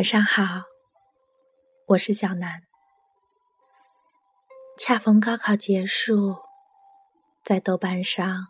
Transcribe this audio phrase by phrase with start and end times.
[0.00, 0.62] 晚上好，
[1.88, 2.62] 我是小南。
[4.78, 6.38] 恰逢高考结束，
[7.42, 8.46] 在豆瓣上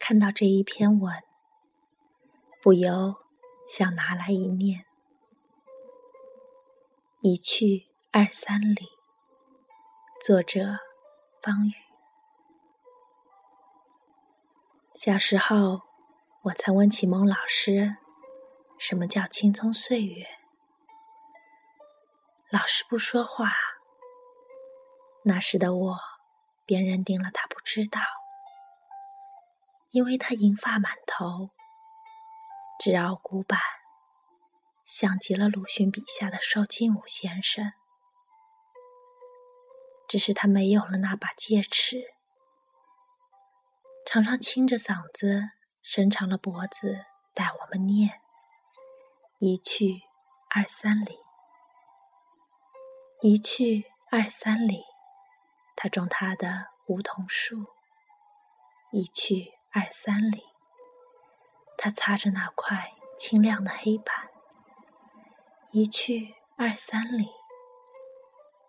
[0.00, 1.14] 看到这一篇文，
[2.60, 3.14] 不由
[3.68, 4.84] 想拿来一念：
[7.20, 8.88] 一去二三里。
[10.20, 10.78] 作者
[11.40, 11.72] 方宇。
[14.94, 15.82] 小时候，
[16.46, 17.94] 我曾问启蒙老师
[18.76, 20.26] ：“什么叫青葱岁月？”
[22.52, 23.52] 老师不说话。
[25.24, 25.98] 那时的我，
[26.66, 28.00] 便认定了他不知道，
[29.90, 31.50] 因为他银发满头，
[32.80, 33.60] 直傲古板，
[34.84, 37.72] 像极了鲁迅笔下的邵金武先生。
[40.08, 42.02] 只是他没有了那把戒尺，
[44.04, 45.50] 常常清着嗓子，
[45.82, 48.20] 伸长了脖子，带我们念：
[49.38, 50.02] 一去
[50.52, 51.16] 二三里，
[53.22, 54.82] 一去二三里。
[55.76, 57.66] 他种他的梧桐树，
[58.92, 60.42] 一去二三里。
[61.76, 64.30] 他擦着那块清亮的黑板，
[65.70, 67.30] 一去二三里。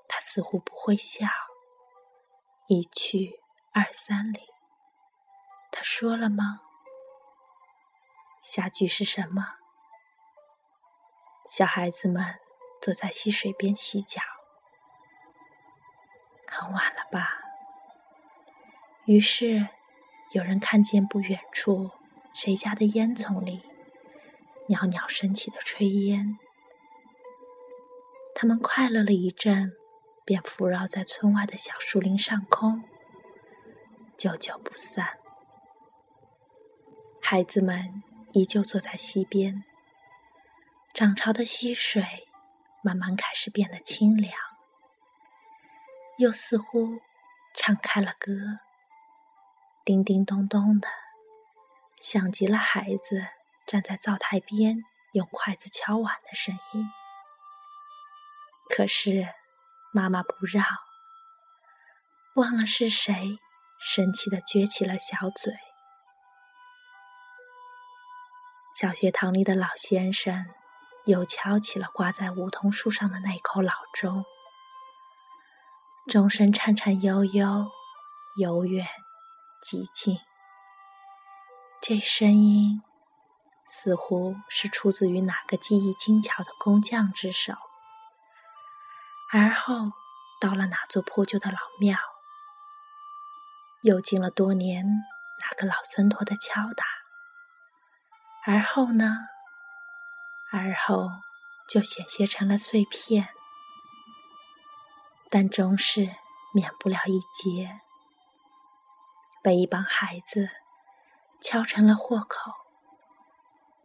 [0.09, 1.27] 他似乎不会笑，
[2.67, 3.41] 一去
[3.73, 4.49] 二三里。
[5.71, 6.59] 他说了吗？
[8.41, 9.55] 下句是什么？
[11.47, 12.39] 小孩子们
[12.81, 14.21] 坐在溪水边洗脚。
[16.61, 17.39] 很晚了吧？
[19.05, 19.67] 于是
[20.31, 21.89] 有人看见不远处
[22.35, 23.63] 谁家的烟囱里
[24.67, 26.37] 袅袅升起的炊烟，
[28.35, 29.73] 他们快乐了一阵，
[30.23, 32.83] 便浮绕在村外的小树林上空，
[34.15, 35.17] 久久不散。
[37.19, 38.03] 孩子们
[38.33, 39.63] 依旧坐在溪边，
[40.93, 42.27] 涨潮的溪水
[42.83, 44.50] 慢慢开始变得清凉。
[46.21, 47.01] 又似乎
[47.55, 48.31] 唱开了歌，
[49.83, 50.87] 叮叮咚咚的，
[51.97, 53.25] 像极了孩子
[53.65, 56.85] 站在灶台边用筷子敲碗的声音。
[58.69, 59.29] 可是
[59.91, 60.63] 妈妈不让，
[62.35, 63.39] 忘了是谁，
[63.79, 65.55] 生气的撅起了小嘴。
[68.75, 70.45] 小学堂里的老先生
[71.07, 74.23] 又敲起了挂在梧桐树上的那口老钟。
[76.09, 77.71] 钟声颤颤悠悠，
[78.35, 78.87] 由远
[79.61, 80.17] 及近。
[81.79, 82.81] 这声音
[83.69, 87.53] 似乎是出自于哪个技艺精巧的工匠之手，
[89.31, 89.91] 而后
[90.41, 91.97] 到了哪座破旧的老庙，
[93.83, 96.83] 又经了多年哪个老僧陀的敲打，
[98.47, 99.15] 而后呢？
[100.51, 101.07] 而后
[101.69, 103.29] 就险些成了碎片。
[105.31, 106.13] 但终是
[106.53, 107.79] 免不了一劫，
[109.41, 110.49] 被一帮孩子
[111.39, 112.51] 敲成了豁口，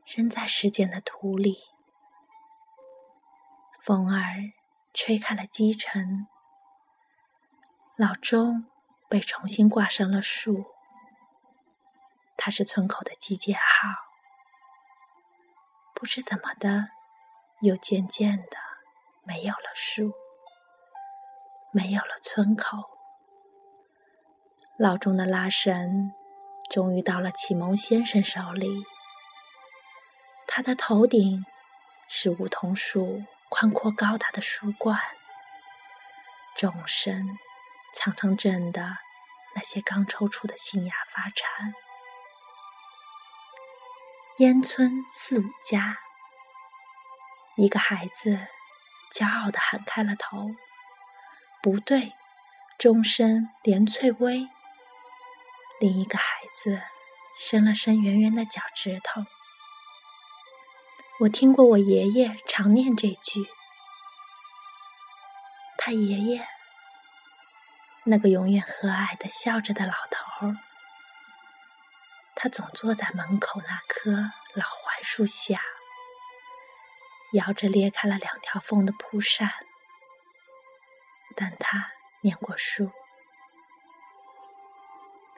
[0.04, 1.56] 扔在时间的土里。
[3.80, 4.52] 风儿
[4.92, 6.26] 吹开了积尘，
[7.94, 8.66] 老钟
[9.08, 10.66] 被重新挂上了树。
[12.36, 13.60] 它是村口的集结号，
[15.94, 16.88] 不知怎么的，
[17.60, 18.58] 又渐渐的
[19.22, 20.12] 没有了树。
[21.76, 22.88] 没有了村口，
[24.78, 26.10] 老钟的拉绳
[26.70, 28.82] 终于到了启蒙先生手里。
[30.46, 31.44] 他的头顶
[32.08, 34.98] 是梧桐树宽阔高大的树冠，
[36.56, 37.38] 钟声
[37.94, 38.96] 常常震得
[39.54, 41.74] 那些刚抽出的新芽发颤。
[44.38, 45.98] 烟村四五家，
[47.58, 48.46] 一个孩子
[49.12, 50.52] 骄傲地喊开了头。
[51.66, 52.12] 不对，
[52.78, 54.46] 钟声连翠微。
[55.80, 56.80] 另一个孩子
[57.36, 59.24] 伸了伸圆圆的脚趾头。
[61.22, 63.48] 我听过我爷爷常念这句。
[65.76, 66.46] 他爷爷，
[68.04, 70.56] 那个永远和蔼的笑着的老头儿，
[72.36, 74.12] 他总坐在门口那棵
[74.54, 75.60] 老槐树下，
[77.32, 79.50] 摇着裂开了两条缝的蒲扇。
[81.36, 81.92] 但他
[82.22, 82.90] 念过书，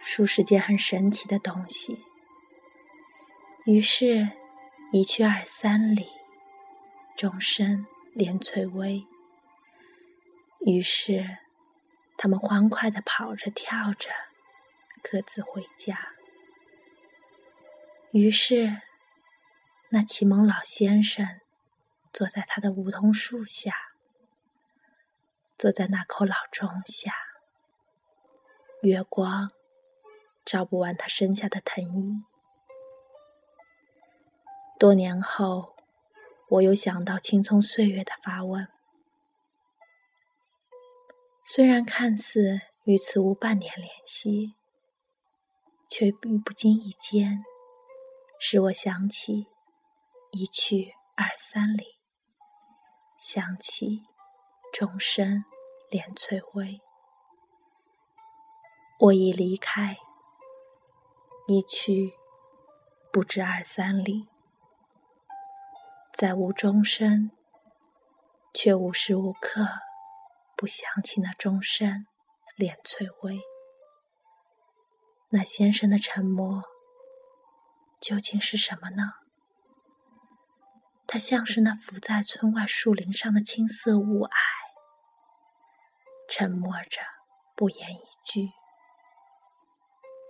[0.01, 2.05] 书是件很神奇的东西。
[3.67, 4.31] 于是，
[4.93, 6.09] 一去二三里，
[7.17, 7.85] 钟声
[8.15, 9.05] 连翠微。
[10.61, 11.39] 于是，
[12.17, 14.11] 他们欢快的跑着跳着，
[15.03, 16.15] 各自回家。
[18.13, 18.81] 于是，
[19.91, 21.41] 那启蒙老先生
[22.13, 23.75] 坐在他的梧桐树下，
[25.59, 27.13] 坐在那棵老钟下，
[28.83, 29.51] 月光
[30.45, 32.23] 照不完他身下的藤衣。
[34.79, 35.75] 多年后，
[36.49, 38.69] 我又想到青葱岁月的发问，
[41.45, 44.55] 虽然看似与此无半点联系，
[45.91, 47.45] 却并不经意间，
[48.39, 49.49] 使我想起
[50.31, 51.99] 一去二三里。
[53.19, 54.08] 想起
[54.73, 55.45] 钟声
[55.91, 56.81] 连翠微，
[59.01, 59.97] 我已离开，
[61.49, 62.13] 一去
[63.11, 64.29] 不知二三里，
[66.13, 67.31] 再无钟声，
[68.53, 69.67] 却无时无刻
[70.57, 72.07] 不想起那钟声
[72.55, 73.41] 连翠微。
[75.31, 76.63] 那先生的沉默
[78.01, 79.15] 究竟是什么呢？
[81.11, 84.31] 它像是那浮在村外树林上的青色雾霭，
[86.29, 87.01] 沉默着
[87.57, 88.51] 不言一句，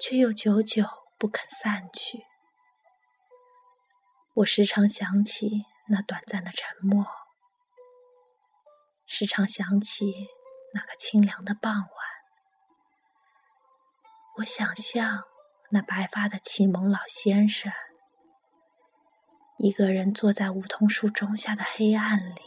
[0.01, 0.85] 却又久久
[1.19, 2.25] 不肯散去。
[4.35, 7.05] 我时常想起那短暂的沉默，
[9.05, 10.29] 时常想起
[10.75, 11.91] 那个清凉的傍晚。
[14.37, 15.25] 我想象
[15.71, 17.73] 那白发的启蒙老先生。
[19.61, 22.43] 一个人坐在梧桐树中下的黑暗里，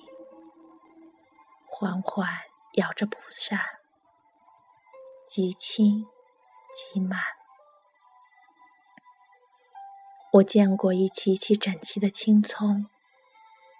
[1.68, 2.26] 缓缓
[2.76, 3.60] 摇着蒲扇，
[5.28, 6.08] 极轻
[6.74, 7.20] 极慢。
[10.36, 12.88] 我见过一齐齐整齐的青葱，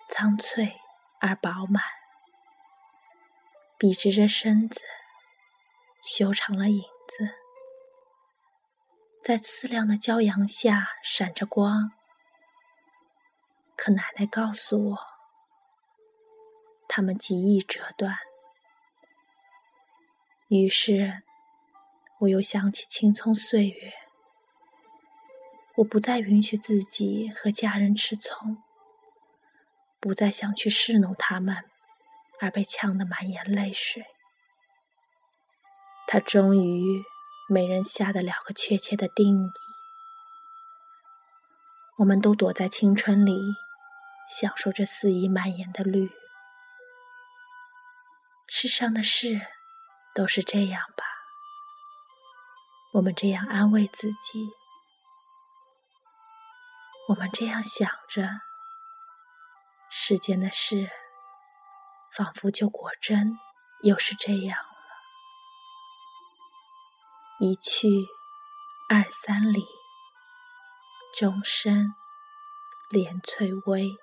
[0.10, 0.82] 苍翠
[1.22, 1.82] 而饱满，
[3.78, 4.82] 笔直着身子，
[6.02, 7.36] 修长了影子，
[9.24, 11.94] 在刺亮的骄阳下闪着光。
[13.84, 14.98] 可奶奶告诉我，
[16.88, 18.16] 它们极易折断。
[20.50, 21.24] 于是，
[22.20, 23.94] 我又想起青葱岁月。
[25.78, 28.62] 我不再允许自己和家人吃葱，
[30.00, 31.66] 不再想去侍弄他们，
[32.40, 34.06] 而被呛得满眼泪水。
[36.06, 37.04] 他终于
[37.50, 39.50] 没人下得了个确切的定义。
[41.98, 43.34] 我们都躲在青春里。
[44.32, 46.10] 享受着肆意蔓延的绿，
[48.48, 49.42] 世上的事
[50.16, 51.04] 都是这样吧？
[52.94, 54.48] 我们这样安慰自己，
[57.10, 58.30] 我们这样想着，
[59.90, 60.90] 世间的事
[62.16, 63.38] 仿佛就果真
[63.84, 64.66] 又是这样了。
[67.42, 67.90] 一去
[68.88, 69.66] 二三里，
[71.20, 71.94] 钟声
[72.90, 74.01] 连翠微。